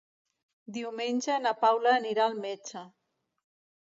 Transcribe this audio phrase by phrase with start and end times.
[0.77, 2.83] Diumenge na Paula anirà al metge.